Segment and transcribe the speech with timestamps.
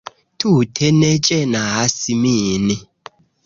[0.45, 1.95] Tute ne ĝenas
[2.25, 2.69] min